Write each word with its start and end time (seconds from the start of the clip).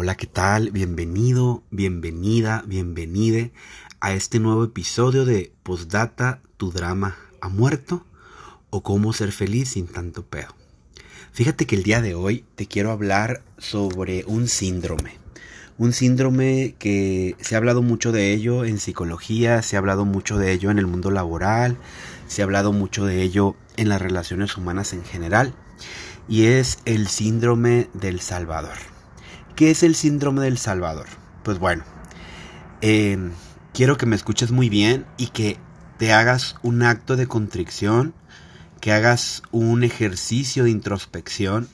Hola, 0.00 0.14
¿qué 0.14 0.28
tal? 0.28 0.70
Bienvenido, 0.70 1.64
bienvenida, 1.72 2.62
bienvenide 2.68 3.50
a 3.98 4.12
este 4.12 4.38
nuevo 4.38 4.62
episodio 4.62 5.24
de 5.24 5.50
Postdata, 5.64 6.40
tu 6.56 6.70
drama 6.70 7.16
ha 7.40 7.48
muerto 7.48 8.06
o 8.70 8.84
cómo 8.84 9.12
ser 9.12 9.32
feliz 9.32 9.70
sin 9.70 9.88
tanto 9.88 10.24
pedo. 10.24 10.54
Fíjate 11.32 11.66
que 11.66 11.74
el 11.74 11.82
día 11.82 12.00
de 12.00 12.14
hoy 12.14 12.44
te 12.54 12.68
quiero 12.68 12.92
hablar 12.92 13.42
sobre 13.58 14.24
un 14.28 14.46
síndrome. 14.46 15.16
Un 15.78 15.92
síndrome 15.92 16.76
que 16.78 17.34
se 17.40 17.56
ha 17.56 17.58
hablado 17.58 17.82
mucho 17.82 18.12
de 18.12 18.32
ello 18.32 18.64
en 18.64 18.78
psicología, 18.78 19.62
se 19.62 19.74
ha 19.74 19.80
hablado 19.80 20.04
mucho 20.04 20.38
de 20.38 20.52
ello 20.52 20.70
en 20.70 20.78
el 20.78 20.86
mundo 20.86 21.10
laboral, 21.10 21.76
se 22.28 22.42
ha 22.42 22.44
hablado 22.44 22.72
mucho 22.72 23.04
de 23.04 23.20
ello 23.22 23.56
en 23.76 23.88
las 23.88 24.00
relaciones 24.00 24.56
humanas 24.56 24.92
en 24.92 25.02
general, 25.02 25.54
y 26.28 26.44
es 26.44 26.78
el 26.84 27.08
síndrome 27.08 27.88
del 27.94 28.20
Salvador. 28.20 28.78
¿Qué 29.58 29.72
es 29.72 29.82
el 29.82 29.96
síndrome 29.96 30.42
del 30.42 30.56
Salvador? 30.56 31.08
Pues 31.42 31.58
bueno, 31.58 31.82
em, 32.80 33.32
quiero 33.74 33.96
que 33.96 34.06
me 34.06 34.14
escuches 34.14 34.52
muy 34.52 34.68
bien 34.68 35.04
y 35.16 35.30
que 35.30 35.58
te 35.98 36.12
hagas 36.12 36.54
un 36.62 36.84
acto 36.84 37.16
de 37.16 37.26
contrición, 37.26 38.14
que 38.80 38.92
hagas 38.92 39.42
un 39.50 39.82
ejercicio 39.82 40.62
de 40.62 40.70
introspección 40.70 41.68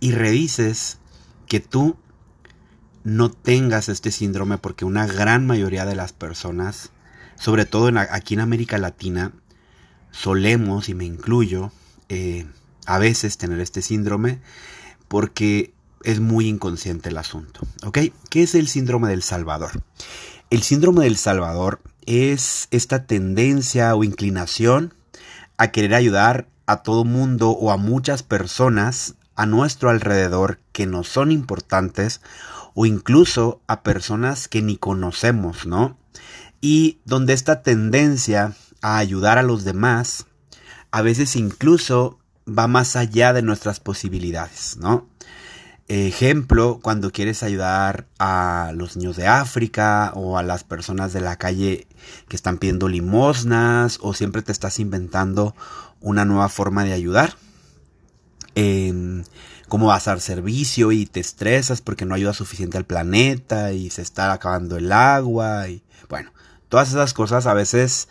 y 0.00 0.12
revises 0.12 0.96
que 1.46 1.60
tú 1.60 1.98
no 3.04 3.30
tengas 3.30 3.90
este 3.90 4.12
síndrome 4.12 4.56
porque 4.56 4.86
una 4.86 5.06
gran 5.06 5.46
mayoría 5.46 5.84
de 5.84 5.94
las 5.94 6.14
personas, 6.14 6.90
sobre 7.34 7.66
todo 7.66 7.90
aquí 8.12 8.32
en 8.32 8.40
América 8.40 8.78
Latina, 8.78 9.32
solemos, 10.10 10.88
y 10.88 10.94
me 10.94 11.04
incluyo, 11.04 11.70
eh, 12.08 12.46
a 12.86 12.98
veces 12.98 13.36
tener 13.36 13.60
este 13.60 13.82
síndrome 13.82 14.40
porque 15.06 15.75
es 16.06 16.20
muy 16.20 16.46
inconsciente 16.46 17.08
el 17.08 17.18
asunto. 17.18 17.60
¿Ok? 17.84 17.98
¿Qué 18.30 18.44
es 18.44 18.54
el 18.54 18.68
síndrome 18.68 19.08
del 19.08 19.24
Salvador? 19.24 19.82
El 20.50 20.62
síndrome 20.62 21.04
del 21.04 21.16
Salvador 21.16 21.82
es 22.06 22.68
esta 22.70 23.06
tendencia 23.06 23.94
o 23.96 24.04
inclinación 24.04 24.94
a 25.58 25.72
querer 25.72 25.94
ayudar 25.94 26.48
a 26.66 26.84
todo 26.84 27.04
mundo 27.04 27.50
o 27.50 27.72
a 27.72 27.76
muchas 27.76 28.22
personas 28.22 29.16
a 29.34 29.46
nuestro 29.46 29.90
alrededor 29.90 30.60
que 30.70 30.86
no 30.86 31.02
son 31.02 31.32
importantes 31.32 32.20
o 32.74 32.86
incluso 32.86 33.60
a 33.66 33.82
personas 33.82 34.46
que 34.46 34.62
ni 34.62 34.76
conocemos, 34.76 35.66
¿no? 35.66 35.98
Y 36.60 37.00
donde 37.04 37.32
esta 37.32 37.62
tendencia 37.62 38.54
a 38.80 38.98
ayudar 38.98 39.38
a 39.38 39.42
los 39.42 39.64
demás 39.64 40.26
a 40.92 41.02
veces 41.02 41.34
incluso 41.34 42.20
va 42.48 42.68
más 42.68 42.94
allá 42.94 43.32
de 43.32 43.42
nuestras 43.42 43.80
posibilidades, 43.80 44.76
¿no? 44.76 45.08
Ejemplo, 45.88 46.80
cuando 46.82 47.12
quieres 47.12 47.42
ayudar 47.42 48.06
a 48.18 48.72
los 48.74 48.96
niños 48.96 49.16
de 49.16 49.28
África 49.28 50.12
o 50.14 50.36
a 50.36 50.42
las 50.42 50.64
personas 50.64 51.12
de 51.12 51.20
la 51.20 51.36
calle 51.36 51.86
que 52.28 52.36
están 52.36 52.58
pidiendo 52.58 52.88
limosnas 52.88 53.98
o 54.02 54.12
siempre 54.12 54.42
te 54.42 54.50
estás 54.50 54.80
inventando 54.80 55.54
una 56.00 56.24
nueva 56.24 56.48
forma 56.48 56.84
de 56.84 56.92
ayudar. 56.92 57.36
Eh, 58.56 59.22
cómo 59.68 59.86
vas 59.86 60.06
a 60.06 60.12
dar 60.12 60.20
servicio 60.20 60.92
y 60.92 61.06
te 61.06 61.20
estresas 61.20 61.80
porque 61.80 62.04
no 62.04 62.14
ayuda 62.14 62.32
suficiente 62.32 62.78
al 62.78 62.84
planeta 62.84 63.72
y 63.72 63.90
se 63.90 64.02
está 64.02 64.32
acabando 64.32 64.76
el 64.76 64.92
agua 64.92 65.68
y 65.68 65.82
bueno, 66.08 66.32
todas 66.68 66.90
esas 66.90 67.14
cosas 67.14 67.46
a 67.46 67.54
veces 67.54 68.08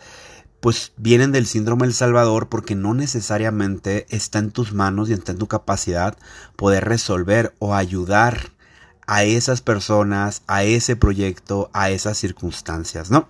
pues 0.66 0.90
vienen 0.96 1.30
del 1.30 1.46
síndrome 1.46 1.86
del 1.86 1.94
Salvador 1.94 2.48
porque 2.48 2.74
no 2.74 2.92
necesariamente 2.92 4.04
está 4.08 4.40
en 4.40 4.50
tus 4.50 4.72
manos 4.72 5.08
y 5.08 5.12
está 5.12 5.30
en 5.30 5.38
tu 5.38 5.46
capacidad 5.46 6.18
poder 6.56 6.86
resolver 6.86 7.54
o 7.60 7.76
ayudar 7.76 8.50
a 9.06 9.22
esas 9.22 9.60
personas, 9.60 10.42
a 10.48 10.64
ese 10.64 10.96
proyecto, 10.96 11.70
a 11.72 11.90
esas 11.90 12.18
circunstancias, 12.18 13.12
¿no? 13.12 13.28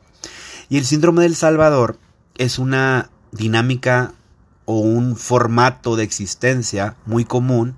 Y 0.71 0.79
el 0.79 0.87
síndrome 0.87 1.25
del 1.25 1.37
Salvador 1.37 1.99
es 2.39 2.59
una 2.59 3.11
dinámica 3.33 4.15
o 4.65 4.79
un 4.79 5.15
formato 5.15 5.95
de 5.95 6.05
existencia 6.05 6.97
muy 7.05 7.27
común, 7.27 7.77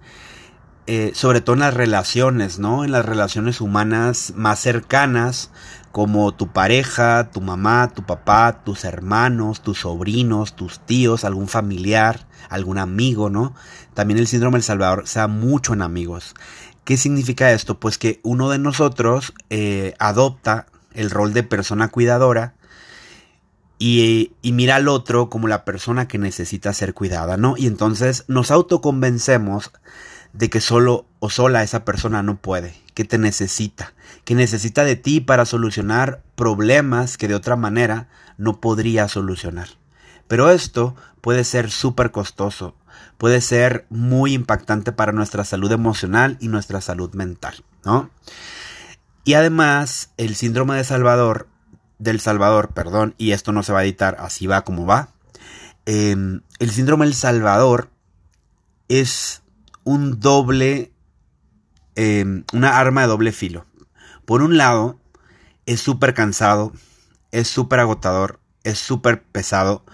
eh, 0.91 1.13
sobre 1.15 1.43
todo 1.43 1.53
en 1.53 1.61
las 1.61 1.75
relaciones, 1.75 2.59
¿no? 2.59 2.83
En 2.83 2.93
las 2.93 3.05
relaciones 3.05 3.61
humanas 3.61 4.33
más 4.35 4.59
cercanas, 4.59 5.51
como 5.93 6.33
tu 6.33 6.49
pareja, 6.49 7.29
tu 7.31 7.43
mamá, 7.43 7.93
tu 7.95 8.07
papá, 8.07 8.63
tus 8.65 8.87
hermanos, 8.87 9.61
tus 9.61 9.81
sobrinos, 9.81 10.57
tus 10.57 10.81
tíos, 10.81 11.25
algún 11.25 11.47
familiar, 11.47 12.27
algún 12.49 12.79
amigo, 12.79 13.29
¿no? 13.29 13.55
También 13.93 14.19
el 14.19 14.27
síndrome 14.27 14.57
del 14.57 14.63
Salvador 14.63 15.07
se 15.07 15.19
da 15.19 15.29
mucho 15.29 15.75
en 15.75 15.83
amigos. 15.83 16.35
¿Qué 16.85 16.97
significa 16.97 17.53
esto? 17.53 17.79
Pues 17.79 17.99
que 17.99 18.19
uno 18.23 18.49
de 18.49 18.59
nosotros 18.59 19.35
eh, 19.51 19.93
adopta 19.99 20.69
el 20.95 21.11
rol 21.11 21.35
de 21.35 21.43
persona 21.43 21.89
cuidadora 21.89 22.55
y, 23.79 24.33
y, 24.41 24.53
mira 24.53 24.77
al 24.77 24.89
otro 24.89 25.29
como 25.29 25.49
la 25.49 25.67
persona 25.67 26.09
que 26.09 26.17
necesita 26.17 26.73
ser 26.73 26.95
cuidada, 26.95 27.37
¿no? 27.37 27.59
Y 27.59 27.67
entonces 27.67 28.25
nos 28.27 28.51
autoconvencemos 28.51 29.71
de 30.33 30.51
que 30.51 30.61
solo 30.61 31.07
o 31.21 31.31
sola 31.31 31.63
esa 31.63 31.85
persona 31.85 32.23
no 32.23 32.37
puede, 32.37 32.75
que 32.95 33.05
te 33.05 33.19
necesita, 33.19 33.95
que 34.25 34.35
necesita 34.35 34.85
de 34.85 34.97
ti 34.97 35.21
para 35.21 35.45
solucionar 35.45 36.23
problemas 36.37 37.17
que 37.17 37.29
de 37.29 37.35
otra 37.35 37.57
manera 37.57 38.09
no 38.37 38.61
podría 38.61 39.09
solucionar. 39.09 39.69
Pero 40.29 40.51
esto 40.51 40.95
puede 41.21 41.45
ser 41.45 41.71
súper 41.71 42.11
costoso, 42.11 42.77
puede 43.17 43.41
ser 43.41 43.87
muy 43.91 44.35
impactante 44.35 44.93
para 44.93 45.13
nuestra 45.13 45.45
salud 45.45 45.73
emocional 45.73 46.37
y 46.41 46.49
nuestra 46.49 46.81
salud 46.81 47.15
mental, 47.15 47.65
¿no? 47.85 48.11
Y 49.25 49.35
además, 49.35 50.13
el 50.17 50.37
síndrome 50.37 50.77
de 50.77 50.85
Salvador, 50.85 51.49
del 51.99 52.21
Salvador, 52.21 52.73
perdón, 52.73 53.15
y 53.19 53.33
esto 53.33 53.53
no 53.53 53.63
se 53.63 53.73
va 53.73 53.81
a 53.81 53.85
editar, 53.85 54.17
así 54.21 54.47
va 54.47 54.63
como 54.63 54.87
va. 54.87 55.11
Eh, 55.85 56.17
el 56.59 56.71
síndrome 56.71 57.05
del 57.07 57.15
Salvador 57.15 57.91
es 58.89 59.43
un 59.85 60.21
doble, 60.21 60.93
eh, 61.97 62.43
una 62.53 62.79
arma 62.79 63.03
de 63.03 63.07
doble 63.09 63.33
filo. 63.33 63.67
Por 64.25 64.43
un 64.43 64.57
lado, 64.57 64.99
es 65.67 65.81
súper 65.81 66.15
cansado, 66.15 66.73
es 67.33 67.49
súper 67.49 67.81
agotador, 67.81 68.41
es 68.65 68.79
súper 68.79 69.23
pesado 69.23 69.85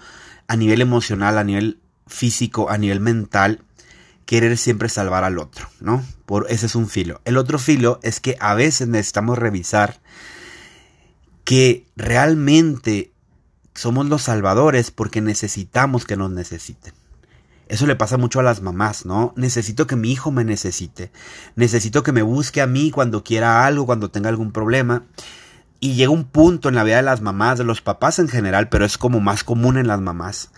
a 0.47 0.55
nivel 0.55 0.81
emocional, 0.81 1.37
a 1.37 1.43
nivel 1.43 1.79
físico, 2.07 2.69
a 2.69 2.77
nivel 2.77 2.99
mental, 2.99 3.61
querer 4.25 4.57
siempre 4.57 4.89
salvar 4.89 5.23
al 5.23 5.37
otro, 5.37 5.69
¿no? 5.79 6.03
Por 6.25 6.47
ese 6.49 6.65
es 6.65 6.75
un 6.75 6.89
filo. 6.89 7.21
El 7.25 7.37
otro 7.37 7.59
filo 7.59 7.99
es 8.03 8.19
que 8.19 8.37
a 8.39 8.53
veces 8.55 8.87
necesitamos 8.87 9.37
revisar 9.37 9.99
que 11.43 11.85
realmente 11.95 13.11
somos 13.75 14.07
los 14.07 14.23
salvadores 14.23 14.91
porque 14.91 15.21
necesitamos 15.21 16.05
que 16.05 16.17
nos 16.17 16.31
necesiten. 16.31 16.93
Eso 17.67 17.87
le 17.87 17.95
pasa 17.95 18.17
mucho 18.17 18.39
a 18.39 18.43
las 18.43 18.61
mamás, 18.61 19.05
¿no? 19.05 19.33
Necesito 19.35 19.87
que 19.87 19.95
mi 19.95 20.11
hijo 20.11 20.31
me 20.31 20.43
necesite. 20.43 21.11
Necesito 21.55 22.03
que 22.03 22.11
me 22.11 22.21
busque 22.21 22.61
a 22.61 22.67
mí 22.67 22.91
cuando 22.91 23.23
quiera 23.23 23.65
algo, 23.65 23.85
cuando 23.85 24.11
tenga 24.11 24.29
algún 24.29 24.51
problema. 24.51 25.03
Y 25.79 25.95
llega 25.95 26.11
un 26.11 26.25
punto 26.25 26.69
en 26.69 26.75
la 26.75 26.83
vida 26.83 26.97
de 26.97 27.03
las 27.03 27.21
mamás, 27.21 27.57
de 27.57 27.63
los 27.63 27.81
papás 27.81 28.19
en 28.19 28.27
general, 28.27 28.69
pero 28.69 28.85
es 28.85 28.97
como 28.97 29.19
más 29.19 29.43
común 29.43 29.77
en 29.77 29.87
las 29.87 29.99
mamás, 29.99 30.51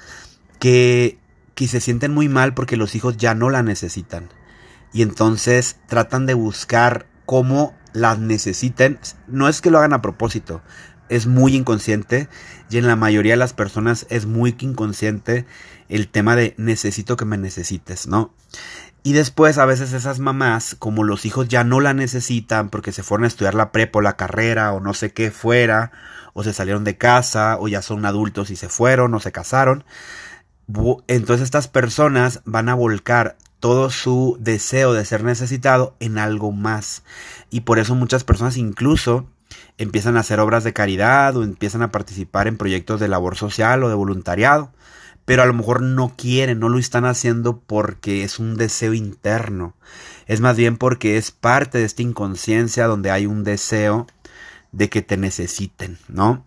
que, 0.59 1.18
que 1.56 1.68
se 1.68 1.79
sienten 1.79 2.13
muy 2.13 2.29
mal 2.29 2.53
porque 2.53 2.78
los 2.78 2.94
hijos 2.95 3.18
ya 3.18 3.34
no 3.34 3.50
la 3.50 3.63
necesitan. 3.63 4.29
Y 4.94 5.01
entonces 5.01 5.78
tratan 5.88 6.25
de 6.25 6.34
buscar 6.34 7.07
cómo 7.25 7.74
las 7.94 8.19
necesiten. 8.19 9.00
No 9.28 9.47
es 9.50 9.62
que 9.62 9.72
lo 9.72 9.79
hagan 9.79 9.94
a 9.94 10.01
propósito, 10.01 10.62
es 11.09 11.28
muy 11.28 11.56
inconsciente 11.56 12.29
y 12.69 12.78
en 12.78 12.88
la 12.88 12.95
mayoría 12.95 13.34
de 13.34 13.38
las 13.38 13.53
personas 13.53 14.06
es 14.09 14.25
muy 14.25 14.56
inconsciente 14.59 15.45
el 15.90 16.07
tema 16.07 16.35
de 16.35 16.53
necesito 16.57 17.16
que 17.18 17.25
me 17.25 17.38
necesites, 17.38 18.07
¿no? 18.07 18.34
Y 19.03 19.13
después 19.13 19.57
a 19.57 19.66
veces 19.66 19.94
esas 19.94 20.19
mamás, 20.19 20.75
como 20.78 21.03
los 21.03 21.25
hijos 21.25 21.47
ya 21.47 21.63
no 21.63 21.79
la 21.79 21.94
necesitan 21.94 22.69
porque 22.69 22.92
se 22.92 23.04
fueron 23.04 23.24
a 23.24 23.27
estudiar 23.27 23.56
la 23.56 23.71
prepa 23.71 24.00
o 24.00 24.01
la 24.01 24.18
carrera 24.18 24.74
o 24.74 24.81
no 24.81 24.94
sé 24.94 25.13
qué 25.13 25.31
fuera, 25.31 25.92
o 26.33 26.44
se 26.44 26.54
salieron 26.54 26.83
de 26.83 26.98
casa 26.98 27.57
o 27.60 27.68
ya 27.68 27.81
son 27.81 28.06
adultos 28.06 28.50
y 28.51 28.56
se 28.56 28.69
fueron 28.69 29.13
o 29.13 29.19
se 29.19 29.31
casaron, 29.31 29.86
entonces 31.07 31.45
estas 31.45 31.68
personas 31.68 32.42
van 32.45 32.69
a 32.69 32.75
volcar 32.75 33.38
todo 33.60 33.89
su 33.89 34.38
deseo 34.39 34.94
de 34.94 35.06
ser 35.06 35.24
necesitado 35.24 35.95
en 36.00 36.18
algo 36.18 36.51
más. 36.51 37.03
Y 37.50 37.62
por 37.62 37.80
eso 37.80 37.95
muchas 37.95 38.24
personas 38.24 38.57
incluso 38.57 39.27
empiezan 39.77 40.18
a 40.18 40.21
hacer 40.21 40.39
obras 40.39 40.63
de 40.63 40.74
caridad 40.74 41.35
o 41.35 41.44
empiezan 41.44 41.81
a 41.81 41.91
participar 41.91 42.47
en 42.47 42.57
proyectos 42.57 43.00
de 43.00 43.07
labor 43.07 43.35
social 43.35 43.83
o 43.83 43.89
de 43.89 43.95
voluntariado, 43.95 44.71
pero 45.25 45.44
a 45.44 45.45
lo 45.45 45.53
mejor 45.53 45.81
no 45.81 46.13
quieren, 46.15 46.59
no 46.59 46.69
lo 46.69 46.79
están 46.79 47.06
haciendo 47.06 47.59
porque 47.59 48.24
es 48.24 48.39
un 48.39 48.56
deseo 48.56 48.94
interno, 48.94 49.75
es 50.25 50.41
más 50.41 50.57
bien 50.57 50.77
porque 50.77 51.18
es 51.18 51.31
parte 51.31 51.77
de 51.77 51.85
esta 51.85 52.01
inconsciencia 52.01 52.88
donde 52.88 53.12
hay 53.12 53.25
un 53.25 53.44
deseo 53.44 54.07
de 54.71 54.89
que 54.89 55.01
te 55.01 55.18
necesiten, 55.18 55.97
¿no? 56.07 56.44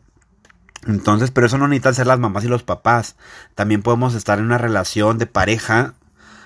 Entonces, 0.86 1.30
pero 1.30 1.46
eso 1.46 1.58
no 1.58 1.68
necesitan 1.68 1.94
ser 1.94 2.06
las 2.06 2.18
mamás 2.18 2.44
y 2.44 2.48
los 2.48 2.62
papás. 2.62 3.16
También 3.54 3.82
podemos 3.82 4.14
estar 4.14 4.38
en 4.38 4.46
una 4.46 4.56
relación 4.56 5.18
de 5.18 5.26
pareja 5.26 5.92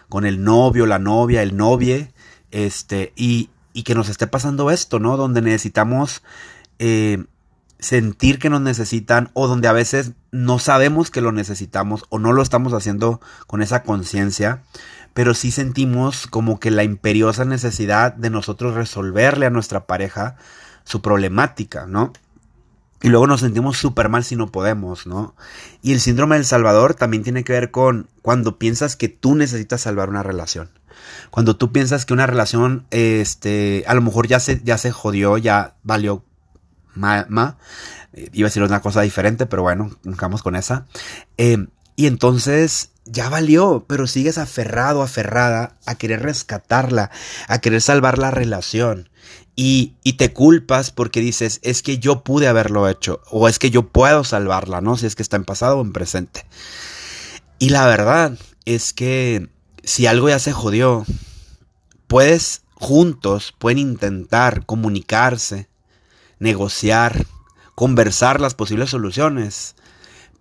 con 0.09 0.27
el 0.27 0.43
novio, 0.43 0.87
la 0.87 0.99
novia, 0.99 1.43
el 1.43 1.57
novie, 1.57 2.13
este, 2.51 3.13
y 3.15 3.51
y 3.75 3.83
que 3.83 3.95
nos 3.95 4.09
esté 4.09 4.27
pasando 4.27 4.71
esto, 4.71 5.01
¿no? 5.01 5.19
Donde 5.19 5.43
necesitamos 5.43 6.23
eh, 6.87 7.25
sentir 7.79 8.39
que 8.39 8.51
nos 8.51 8.61
necesitan 8.61 9.31
o 9.33 9.49
donde 9.49 9.69
a 9.69 9.73
veces 9.73 10.13
no 10.33 10.59
sabemos 10.59 11.11
que 11.11 11.23
lo 11.23 11.33
necesitamos 11.33 12.05
o 12.11 12.19
no 12.19 12.35
lo 12.35 12.43
estamos 12.43 12.75
haciendo 12.75 13.23
con 13.47 13.63
esa 13.63 13.83
conciencia, 13.85 14.65
pero 15.15 15.33
sí 15.33 15.51
sentimos 15.51 16.27
como 16.27 16.61
que 16.61 16.71
la 16.71 16.85
imperiosa 16.85 17.47
necesidad 17.47 18.13
de 18.13 18.29
nosotros 18.29 18.75
resolverle 18.75 19.47
a 19.47 19.51
nuestra 19.51 19.87
pareja 19.87 20.37
su 20.85 21.01
problemática, 21.01 21.87
¿no? 21.87 22.13
Y 23.01 23.09
luego 23.09 23.27
nos 23.27 23.41
sentimos 23.41 23.79
súper 23.79 24.11
mal 24.11 24.23
si 24.23 24.37
no 24.37 24.53
podemos, 24.53 25.07
¿no? 25.07 25.35
Y 25.81 25.93
el 25.93 26.01
síndrome 26.01 26.37
del 26.37 26.45
Salvador 26.45 26.93
también 26.93 27.23
tiene 27.23 27.45
que 27.45 27.55
ver 27.55 27.71
con 27.71 28.11
cuando 28.21 28.59
piensas 28.59 28.95
que 28.95 29.09
tú 29.09 29.35
necesitas 29.37 29.81
salvar 29.81 30.11
una 30.11 30.23
relación. 30.23 30.69
Cuando 31.31 31.57
tú 31.57 31.73
piensas 31.73 32.05
que 32.05 32.13
una 32.13 32.27
relación, 32.27 32.85
este, 32.91 33.85
a 33.87 33.95
lo 33.95 34.03
mejor 34.03 34.27
ya 34.27 34.39
se, 34.39 34.61
ya 34.63 34.77
se 34.77 34.91
jodió, 34.91 35.39
ya 35.39 35.77
valió 35.83 36.25
ma, 36.95 37.27
iba 38.13 38.47
a 38.47 38.51
decir 38.51 38.63
una 38.63 38.81
cosa 38.81 39.03
diferente, 39.03 39.47
pero 39.47 39.63
bueno, 39.63 39.91
vamos 40.05 40.43
con 40.43 40.57
esa. 40.57 40.87
Eh, 41.37 41.67
y 41.97 42.07
entonces 42.07 42.91
ya 43.05 43.29
valió, 43.29 43.85
pero 43.87 44.07
sigues 44.07 44.39
aferrado, 44.39 45.03
aferrada 45.03 45.77
a 45.87 45.95
querer 45.97 46.23
rescatarla, 46.23 47.11
a 47.49 47.61
querer 47.61 47.83
salvar 47.83 48.19
la 48.19 48.31
relación. 48.31 49.11
Y, 49.57 49.95
y, 50.03 50.15
te 50.15 50.33
culpas 50.33 50.91
porque 50.91 51.21
dices, 51.21 51.61
es 51.63 51.83
que 51.83 51.99
yo 51.99 52.25
pude 52.25 52.49
haberlo 52.49 52.89
hecho, 52.89 53.21
o 53.31 53.49
es 53.49 53.61
que 53.61 53.71
yo 53.71 53.87
puedo 53.89 54.25
salvarla, 54.25 54.81
¿no? 54.81 54.97
Si 54.97 55.07
es 55.07 55.15
que 55.15 55.23
está 55.23 55.37
en 55.37 55.45
pasado 55.45 55.79
o 55.79 55.83
en 55.83 55.93
presente. 55.93 56.45
Y 57.61 57.69
la 57.69 57.87
verdad 57.87 58.37
es 58.65 58.93
que 58.93 59.49
si 59.85 60.07
algo 60.07 60.29
ya 60.29 60.41
se 60.41 60.53
jodió, 60.53 61.05
puedes 62.09 62.63
juntos, 62.75 63.55
pueden 63.57 63.79
intentar 63.79 64.67
comunicarse, 64.67 65.69
negociar, 66.39 67.27
conversar 67.75 68.41
las 68.41 68.55
posibles 68.55 68.91
soluciones. 68.91 69.77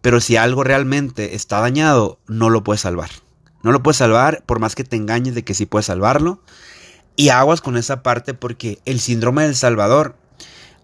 Pero 0.02 0.20
si 0.20 0.36
algo 0.36 0.64
realmente 0.64 1.36
está 1.36 1.60
dañado, 1.60 2.20
no 2.28 2.50
lo 2.50 2.64
puedes 2.64 2.82
salvar. 2.82 3.10
No 3.64 3.72
lo 3.72 3.82
puedes 3.82 3.98
salvar 3.98 4.44
por 4.46 4.60
más 4.60 4.76
que 4.76 4.84
te 4.84 4.98
engañes 4.98 5.36
de 5.36 5.44
que 5.44 5.54
sí 5.54 5.66
puedes 5.66 5.86
salvarlo. 5.86 6.42
Y 7.16 7.30
aguas 7.30 7.62
con 7.62 7.78
esa 7.78 8.04
parte 8.04 8.34
porque 8.34 8.80
el 8.86 9.00
síndrome 9.00 9.44
del 9.44 9.56
Salvador, 9.56 10.18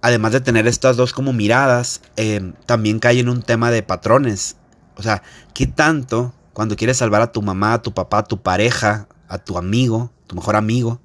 además 0.01 0.31
de 0.31 0.41
tener 0.41 0.67
estas 0.67 0.95
dos 0.95 1.11
como 1.11 1.33
miradas, 1.33 2.01
em, 2.15 2.53
también 2.65 3.00
cae 3.00 3.19
en 3.19 3.29
un 3.29 3.41
tema 3.41 3.71
de 3.71 3.83
patrones. 3.83 4.56
O 4.95 5.03
sea, 5.03 5.23
¿qué 5.53 5.67
tanto 5.67 6.33
cuando 6.53 6.75
quieres 6.75 6.97
salvar 6.97 7.21
a 7.21 7.31
tu 7.31 7.41
mamá, 7.41 7.73
a 7.73 7.81
tu 7.81 7.94
papá, 7.94 8.19
a 8.19 8.23
tu 8.23 8.41
pareja, 8.41 9.07
a 9.27 9.38
tu 9.38 9.57
amigo, 9.57 10.11
tu 10.27 10.35
mejor 10.35 10.56
amigo, 10.56 11.01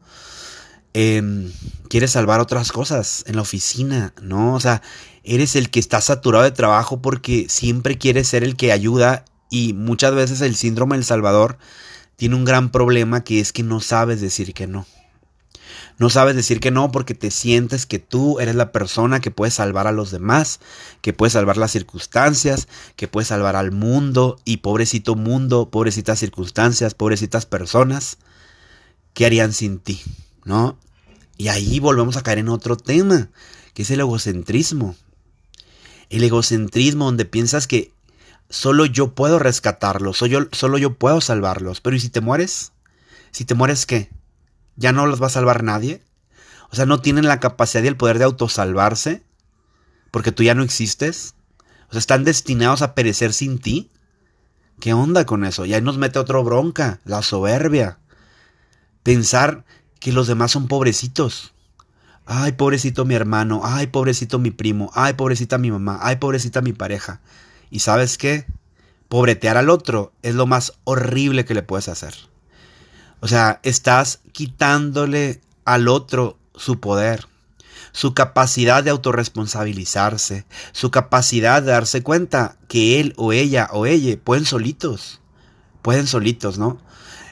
eh, 0.95 1.51
quieres 1.89 2.13
salvar 2.13 2.41
otras 2.41 2.73
cosas 2.73 3.25
en 3.27 3.37
la 3.37 3.43
oficina, 3.43 4.15
¿no? 4.23 4.55
O 4.55 4.61
sea, 4.61 4.81
eres 5.25 5.57
el 5.57 5.71
que 5.71 5.81
está 5.81 6.01
saturado 6.01 6.45
de 6.45 6.53
trabajo 6.53 7.03
porque 7.03 7.47
siempre 7.49 7.99
quieres 7.99 8.29
ser 8.29 8.45
el 8.45 8.57
que 8.57 8.73
ayuda 8.73 9.25
y 9.51 9.73
muchas 9.73 10.15
veces 10.15 10.41
el 10.41 10.57
síndrome 10.57 10.97
del 10.97 11.05
Salvador 11.05 11.59
tiene 12.17 12.37
un 12.37 12.45
gran 12.45 12.71
problema 12.71 13.25
que 13.25 13.41
es 13.41 13.53
que 13.53 13.63
no 13.63 13.81
sabes 13.81 14.21
decir 14.21 14.55
que 14.55 14.67
no. 14.67 14.87
No 15.97 16.11
sabes 16.11 16.35
decir 16.35 16.59
que 16.59 16.73
no 16.73 16.91
porque 16.91 17.15
te 17.15 17.31
sientes 17.31 17.87
que 17.87 18.01
tú 18.01 18.41
eres 18.41 18.57
la 18.57 18.73
persona 18.73 19.21
que 19.21 19.31
puede 19.31 19.53
salvar 19.53 19.87
a 19.87 19.93
los 19.93 20.11
demás, 20.11 20.59
que 21.01 21.13
puede 21.13 21.31
salvar 21.31 21.57
las 21.57 21.71
circunstancias, 21.71 22.67
que 22.97 23.07
puede 23.07 23.25
salvar 23.25 23.55
al 23.55 23.71
mundo 23.71 24.39
y 24.45 24.57
pobrecito 24.59 25.15
mundo, 25.15 25.71
pobrecitas 25.71 26.19
circunstancias, 26.19 26.95
pobrecitas 26.95 27.47
personas, 27.47 28.19
¿qué 29.13 29.27
harían 29.27 29.53
sin 29.53 29.79
ti? 29.79 30.03
¿No? 30.45 30.79
Y 31.37 31.49
ahí 31.49 31.81
volvemos 31.81 32.17
a 32.17 32.23
caer 32.23 32.39
en 32.39 32.49
otro 32.49 32.77
tema, 32.77 33.31
que 33.73 33.83
es 33.83 33.91
el 33.91 34.01
egocentrismo. 34.01 34.95
El 36.11 36.23
egocentrismo 36.23 37.07
donde 37.07 37.25
piensas 37.25 37.67
que 37.67 37.93
solo 38.49 38.87
yo 38.87 39.15
puedo 39.15 39.39
rescatarlos, 39.39 40.19
solo 40.19 40.31
yo, 40.31 40.49
solo 40.53 40.79
yo 40.79 40.95
puedo 40.95 41.21
salvarlos. 41.21 41.81
Pero 41.81 41.97
¿y 41.97 42.01
si 42.01 42.09
te 42.09 42.21
mueres? 42.21 42.73
Si 43.33 43.45
te 43.45 43.55
mueres, 43.55 43.87
¿qué? 43.87 44.11
¿Ya 44.77 44.93
no 44.93 45.07
los 45.07 45.21
va 45.21 45.27
a 45.27 45.31
salvar 45.31 45.65
nadie? 45.65 46.03
O 46.71 46.77
sea, 46.77 46.87
no 46.87 47.01
tienen 47.01 47.27
la 47.27 47.41
capacidad 47.41 47.83
y 47.85 47.89
el 47.89 47.97
poder 47.97 48.19
de 48.19 48.25
autosalvarse 48.25 49.23
porque 50.15 50.31
tú 50.31 50.45
ya 50.45 50.55
no 50.55 50.63
existes. 50.63 51.35
O 51.89 51.93
sea, 51.93 51.99
están 51.99 52.23
destinados 52.23 52.83
a 52.83 52.95
perecer 52.95 53.33
sin 53.33 53.59
ti. 53.59 53.91
¿Qué 54.79 54.93
onda 54.93 55.27
con 55.27 55.45
eso? 55.45 55.65
Y 55.67 55.75
ahí 55.75 55.83
nos 55.83 55.99
mete 55.99 56.21
otro 56.21 56.45
bronca, 56.45 57.01
la 57.05 57.23
soberbia. 57.23 57.99
Pensar 59.03 59.65
que 60.05 60.13
los 60.13 60.27
demás 60.27 60.51
son 60.51 60.69
pobrecitos. 60.69 61.55
Ay, 62.27 62.53
pobrecito 62.53 63.07
mi 63.07 63.15
hermano, 63.15 63.63
ay, 63.65 63.87
pobrecito 63.87 64.39
mi 64.39 64.51
primo, 64.51 64.91
ay, 64.93 65.15
pobrecita 65.15 65.57
mi 65.57 65.71
mamá, 65.71 65.99
ay, 66.03 66.17
pobrecita 66.17 66.61
mi 66.61 66.75
pareja. 66.75 67.23
¿Y 67.71 67.79
sabes 67.79 68.19
qué? 68.19 68.45
Pobretear 69.09 69.57
al 69.57 69.71
otro 69.71 70.13
es 70.21 70.35
lo 70.35 70.47
más 70.47 70.75
horrible 70.85 71.47
que 71.47 71.55
le 71.55 71.63
puedes 71.63 71.89
hacer. 71.89 72.15
O 73.21 73.29
sea, 73.29 73.61
estás 73.63 74.21
quitándole 74.33 75.41
al 75.65 75.89
otro 75.89 76.37
su 76.55 76.81
poder, 76.81 77.27
su 77.93 78.13
capacidad 78.13 78.85
de 78.85 78.91
autorresponsabilizarse, 78.91 80.45
su 80.73 80.91
capacidad 80.91 81.63
de 81.63 81.73
darse 81.73 82.03
cuenta 82.03 82.59
que 82.69 83.01
él 83.01 83.15
o 83.17 83.33
ella 83.33 83.71
o 83.73 83.87
ella 83.87 84.19
pueden 84.23 84.45
solitos, 84.45 85.23
pueden 85.81 86.07
solitos, 86.07 86.59
¿no? 86.59 86.79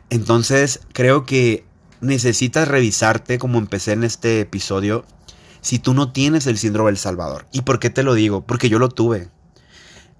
Entonces 0.09 0.81
creo 0.95 1.27
que 1.27 1.67
necesitas 2.03 2.69
revisarte, 2.69 3.39
como 3.39 3.59
empecé 3.59 3.93
en 3.93 4.05
este 4.05 4.41
episodio, 4.41 5.07
si 5.63 5.79
tú 5.79 5.95
no 5.95 6.13
tienes 6.13 6.47
el 6.47 6.59
síndrome 6.59 6.91
del 6.91 6.99
Salvador. 6.99 7.47
¿Y 7.53 7.63
por 7.63 7.79
qué 7.79 7.89
te 7.89 8.03
lo 8.03 8.13
digo? 8.13 8.45
Porque 8.45 8.69
yo 8.69 8.79
lo 8.79 8.91
tuve. 8.91 9.31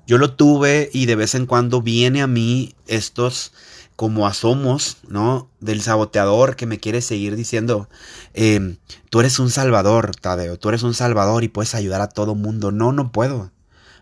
Yo 0.07 0.17
lo 0.19 0.35
tuve 0.35 0.89
y 0.93 1.07
de 1.07 1.17
vez 1.17 1.35
en 1.35 1.47
cuando 1.47 1.83
viene 1.83 2.23
a 2.23 2.27
mí 2.27 2.75
estos 2.87 3.53
como 3.97 4.27
asomos, 4.27 4.99
¿no? 5.09 5.51
Del 5.61 5.83
saboteador 5.83 6.57
que 6.57 6.67
me 6.67 6.79
quiere 6.79 7.03
seguir 7.03 7.37
diciendo, 7.37 7.89
em, 8.33 8.79
tú 9.11 9.21
eres 9.21 9.39
un 9.39 9.51
salvador, 9.51 10.15
Tadeo, 10.17 10.59
tú 10.59 10.71
eres 10.71 10.83
un 10.83 10.95
salvador 10.95 11.45
y 11.45 11.49
puedes 11.49 11.75
ayudar 11.75 12.01
a 12.01 12.09
todo 12.09 12.35
mundo. 12.35 12.73
No, 12.73 12.93
no 12.93 13.13
puedo. 13.13 13.53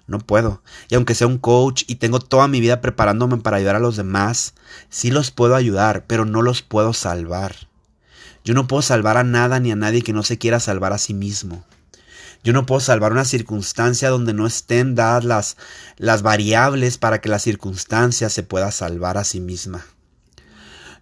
No 0.07 0.19
puedo. 0.19 0.63
Y 0.89 0.97
aunque 0.97 1.15
sea 1.15 1.27
un 1.27 1.39
coach 1.39 1.85
y 1.87 1.97
tengo 1.97 2.19
toda 2.19 2.49
mi 2.49 2.61
vida 2.61 2.81
preparándome 2.81 3.37
para 3.39 3.59
ayudar 3.59 3.77
a 3.77 3.81
los 3.81 3.97
demás, 3.97 4.55
sí 4.89 5.11
los 5.11 5.31
puedo 5.31 5.55
ayudar, 5.55 6.05
pero 6.07 6.25
no 6.25 6.43
los 6.43 6.63
puedo 6.63 6.93
salvar. 6.93 7.70
Yo 8.51 8.55
no 8.55 8.67
puedo 8.67 8.83
salvar 8.83 9.17
a 9.17 9.23
nada 9.23 9.61
ni 9.61 9.71
a 9.71 9.77
nadie 9.77 10.03
que 10.03 10.13
no 10.13 10.25
se 10.25 10.37
quiera 10.37 10.59
salvar 10.59 10.93
a 10.93 10.99
sí 10.99 11.15
mismo. 11.15 11.65
Yo 12.43 12.53
no 12.53 12.67
puedo 12.67 12.81
salvar 12.81 13.13
una 13.13 13.25
circunstancia 13.25 14.11
donde 14.11 14.35
no 14.35 14.45
estén 14.45 14.97
dadas 14.97 15.23
las, 15.23 15.57
las 15.99 16.23
variables 16.23 16.99
para 16.99 17.21
que 17.21 17.29
la 17.29 17.39
circunstancia 17.39 18.29
se 18.29 18.43
pueda 18.43 18.73
salvar 18.73 19.19
a 19.19 19.23
sí 19.23 19.39
misma. 19.39 19.87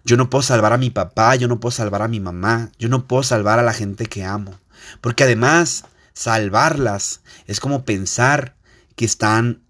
Yo 0.05 0.15
no 0.15 0.29
puedo 0.29 0.43
salvar 0.43 0.73
a 0.73 0.77
mi 0.77 0.91
papá, 0.91 1.33
yo 1.37 1.47
no 1.47 1.59
puedo 1.59 1.71
salvar 1.71 2.03
a 2.03 2.07
mi 2.07 2.19
mamá, 2.19 2.71
yo 2.77 2.87
no 2.87 3.07
puedo 3.07 3.23
salvar 3.23 3.57
a 3.57 3.63
la 3.63 3.73
gente 3.73 4.05
que 4.05 4.23
amo. 4.23 4.59
Porque 5.01 5.23
además, 5.23 5.85
salvarlas 6.13 7.21
es 7.47 7.59
como 7.59 7.83
pensar 7.83 8.57
que 8.95 9.05
están 9.05 9.63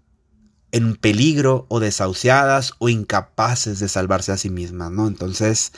en 0.72 0.96
peligro 0.96 1.66
o 1.68 1.80
desahuciadas 1.80 2.74
o 2.78 2.88
incapaces 2.88 3.80
de 3.80 3.88
salvarse 3.88 4.32
a 4.32 4.36
sí 4.36 4.50
mismas, 4.50 4.90
¿no? 4.90 5.08
Entonces, 5.08 5.72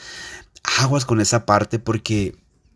aguas 0.63 1.05
con 1.05 1.21
esa 1.21 1.45
parte 1.45 1.79
porque 1.79 2.35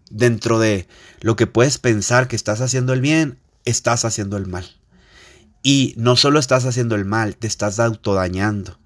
dentro 0.10 0.60
de 0.60 0.88
lo 1.22 1.36
que 1.36 1.48
puedes 1.48 1.78
pensar 1.78 2.28
que 2.28 2.36
estás 2.36 2.62
haciendo 2.62 2.94
el 2.94 3.02
bien, 3.02 3.40
estás 3.66 4.06
haciendo 4.06 4.38
el 4.38 4.48
mal. 4.48 4.66
Y 5.64 5.94
no 5.98 6.16
solo 6.16 6.40
estás 6.40 6.66
haciendo 6.66 6.96
el 6.96 7.06
mal, 7.06 7.36
te 7.36 7.48
estás 7.48 7.80
autodañando. 7.80 8.80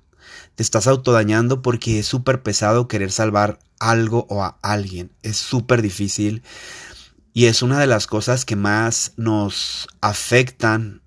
Te 0.55 0.63
estás 0.63 0.87
autodañando 0.87 1.61
porque 1.61 1.99
es 1.99 2.07
súper 2.07 2.41
pesado 2.41 2.87
querer 2.87 3.11
salvar 3.11 3.59
algo 3.79 4.25
o 4.29 4.43
a 4.43 4.57
alguien. 4.61 5.11
Es 5.21 5.37
súper 5.37 5.81
difícil. 5.81 6.43
Y 7.33 7.45
es 7.45 7.61
una 7.61 7.79
de 7.79 7.87
las 7.87 8.07
cosas 8.07 8.45
que 8.45 8.55
más 8.55 9.13
nos 9.15 9.87
afectan 10.01 11.01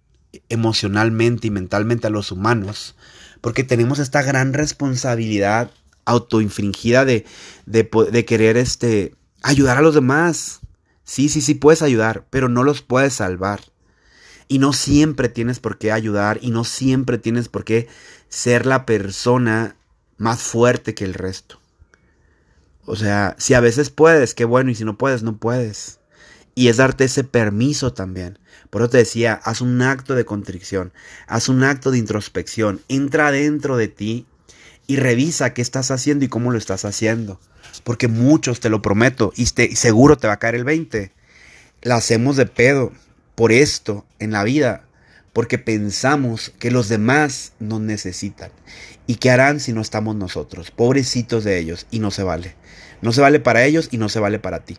emocionalmente 0.49 1.49
y 1.49 1.51
mentalmente 1.51 2.07
a 2.07 2.11
los 2.11 2.33
humanos. 2.33 2.97
Porque 3.41 3.65
tenemos 3.65 3.99
esta 3.99 4.23
gran 4.23 4.55
responsabilidad 4.55 5.71
autoinfringida 6.05 7.05
de, 7.05 7.25
de, 7.67 8.25
querer 8.25 8.57
este, 8.57 9.15
ayudar 9.43 9.79
a 9.79 9.83
los 9.83 9.95
demás. 9.95 10.61
Sí, 11.05 11.29
sí, 11.29 11.41
sí 11.41 11.55
puedes 11.55 11.83
ayudar, 11.83 12.27
pero 12.31 12.49
no 12.49 12.63
los 12.63 12.83
puedes 12.83 13.15
salvar. 13.15 13.61
Y 14.49 14.59
no 14.59 14.73
siempre 14.73 15.29
tienes 15.29 15.61
por 15.61 15.79
qué 15.79 15.93
ayudar 15.93 16.39
y 16.43 16.51
no 16.51 16.65
siempre 16.65 17.19
tienes 17.19 17.49
por 17.49 17.65
qué 17.65 17.89
ser 18.29 18.67
la 18.67 18.85
persona 18.87 19.77
más 20.19 20.43
fuerte 20.43 20.95
que 20.95 21.05
el 21.05 21.15
resto. 21.15 21.61
O 22.87 22.97
sea, 22.97 23.35
si 23.39 23.55
a 23.55 23.61
veces 23.61 23.91
puedes, 23.91 24.35
qué 24.35 24.45
bueno, 24.45 24.71
y 24.71 24.75
si 24.75 24.85
no 24.85 24.99
puedes, 24.99 25.23
no 25.23 25.39
puedes. 25.39 26.01
Y 26.55 26.69
es 26.69 26.77
darte 26.77 27.05
ese 27.05 27.25
permiso 27.25 27.95
también. 27.95 28.39
Por 28.71 28.83
eso 28.83 28.91
te 28.91 28.99
decía, 28.99 29.41
haz 29.45 29.61
un 29.61 29.81
acto 29.83 30.15
de 30.15 30.25
contrición, 30.25 30.93
haz 31.27 31.49
un 31.49 31.63
acto 31.63 31.91
de 31.91 31.99
introspección, 31.99 32.81
entra 32.89 33.31
dentro 33.31 33.77
de 33.77 33.89
ti 33.89 34.27
y 34.87 34.97
revisa 34.97 35.55
qué 35.55 35.63
estás 35.63 35.91
haciendo 35.91 36.25
y 36.25 36.29
cómo 36.29 36.51
lo 36.51 36.59
estás 36.59 36.85
haciendo. 36.85 37.41
Porque 37.83 38.09
muchos, 38.09 38.61
te 38.61 38.71
lo 38.71 38.83
prometo, 38.83 39.33
y 39.37 39.47
seguro 39.47 40.17
te 40.17 40.27
va 40.27 40.35
a 40.35 40.39
caer 40.39 40.55
el 40.55 40.65
20. 40.65 41.13
La 41.83 41.97
hacemos 41.97 42.37
de 42.37 42.47
pedo 42.47 42.93
por 43.35 43.53
esto 43.53 44.07
en 44.19 44.31
la 44.31 44.45
vida, 44.45 44.85
porque 45.33 45.59
pensamos 45.59 46.53
que 46.59 46.71
los 46.71 46.89
demás 46.89 47.53
nos 47.59 47.81
necesitan. 47.81 48.51
¿Y 49.07 49.17
qué 49.17 49.31
harán 49.31 49.61
si 49.61 49.73
no 49.73 49.81
estamos 49.81 50.17
nosotros? 50.17 50.71
Pobrecitos 50.71 51.45
de 51.45 51.59
ellos, 51.59 51.87
y 51.91 51.99
no 51.99 52.11
se 52.11 52.23
vale. 52.23 52.55
No 53.03 53.13
se 53.13 53.21
vale 53.21 53.41
para 53.41 53.65
ellos 53.65 53.89
y 53.91 53.99
no 53.99 54.09
se 54.09 54.21
vale 54.21 54.39
para 54.39 54.65
ti. 54.65 54.79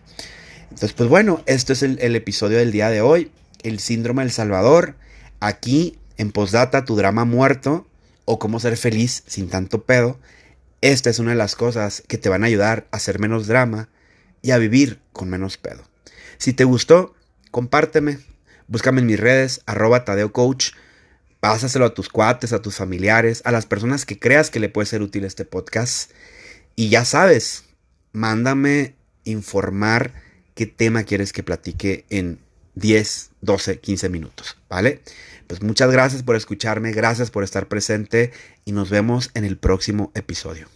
Entonces, 0.64 0.94
pues 0.94 1.10
bueno, 1.10 1.44
esto 1.46 1.74
es 1.74 1.84
el, 1.84 2.00
el 2.02 2.16
episodio 2.16 2.58
del 2.58 2.72
día 2.72 2.90
de 2.90 3.02
hoy, 3.02 3.32
el 3.64 3.80
síndrome 3.80 4.24
del 4.24 4.32
Salvador, 4.32 4.96
aquí 5.40 5.98
en 6.18 6.32
Postdata, 6.32 6.86
tu 6.86 6.96
drama 6.96 7.26
muerto, 7.26 7.88
o 8.26 8.40
cómo 8.40 8.60
ser 8.60 8.76
feliz 8.78 9.24
sin 9.28 9.50
tanto 9.50 9.84
pedo. 9.84 10.20
Esta 10.82 11.10
es 11.10 11.20
una 11.20 11.32
de 11.32 11.38
las 11.38 11.56
cosas 11.56 12.04
que 12.08 12.18
te 12.18 12.30
van 12.30 12.44
a 12.44 12.48
ayudar 12.48 12.88
a 12.92 12.98
hacer 12.98 13.20
menos 13.20 13.48
drama 13.48 13.90
y 14.42 14.52
a 14.52 14.58
vivir 14.58 15.00
con 15.14 15.30
menos 15.30 15.58
pedo. 15.58 15.84
Si 16.38 16.54
te 16.54 16.64
gustó, 16.64 17.16
compárteme, 17.52 18.20
búscame 18.68 19.02
en 19.02 19.08
mis 19.08 19.20
redes, 19.20 19.62
arroba 19.66 20.06
Tadeo 20.06 20.32
Coach, 20.32 20.72
pásaselo 21.40 21.86
a 21.86 21.94
tus 21.94 22.10
cuates, 22.10 22.54
a 22.54 22.62
tus 22.62 22.76
familiares, 22.76 23.42
a 23.46 23.52
las 23.52 23.66
personas 23.66 24.06
que 24.06 24.20
creas 24.20 24.50
que 24.50 24.60
le 24.60 24.70
puede 24.70 24.88
ser 24.88 25.02
útil 25.02 25.24
este 25.24 25.46
podcast. 25.46 26.12
Y 26.76 26.90
ya 26.90 27.06
sabes, 27.06 27.64
mándame 28.12 28.96
informar 29.24 30.14
qué 30.56 30.66
tema 30.66 31.04
quieres 31.04 31.34
que 31.34 31.44
platique 31.44 32.06
en 32.10 32.40
10, 32.76 33.32
12, 33.42 33.80
15 33.80 34.10
minutos, 34.10 34.58
¿vale? 34.70 35.02
Pues 35.48 35.62
muchas 35.62 35.92
gracias 35.92 36.24
por 36.24 36.36
escucharme, 36.36 36.92
gracias 36.92 37.32
por 37.32 37.44
estar 37.44 37.68
presente 37.68 38.32
y 38.66 38.72
nos 38.72 38.90
vemos 38.90 39.32
en 39.34 39.46
el 39.46 39.58
próximo 39.58 40.12
episodio. 40.16 40.68